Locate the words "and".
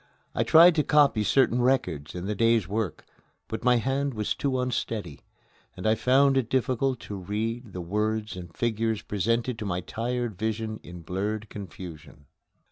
5.77-5.85, 8.35-8.51